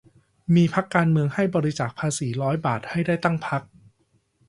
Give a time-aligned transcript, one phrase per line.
[0.55, 3.61] มีพรรคการเมืองให้บริจาคภาษีร้อยบาทให้ได้ตั้ง พรรค